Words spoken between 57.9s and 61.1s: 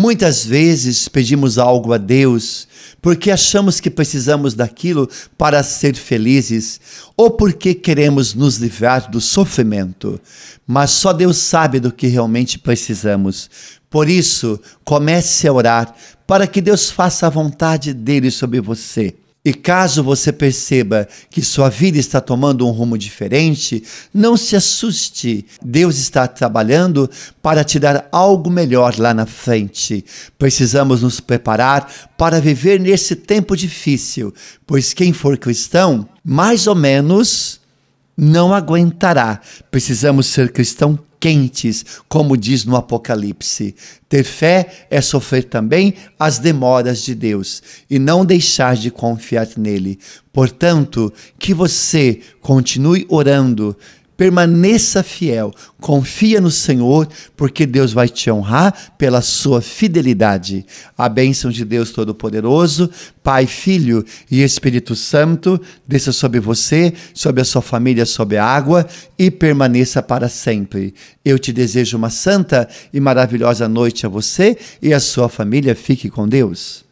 vai te honrar pela sua fidelidade. A